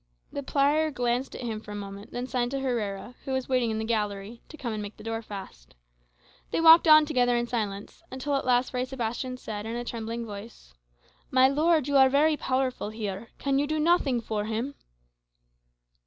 [0.31, 3.69] The prior glanced at him for a moment, then signed to Herrera, who was waiting
[3.69, 5.75] in the gallery, to come and make the door fast.
[6.49, 10.25] They walked on together in silence, until at length Fray Sebastian said, in a trembling
[10.25, 10.73] voice,
[11.29, 14.73] "My lord, you are very powerful here; can you do nothing for him?"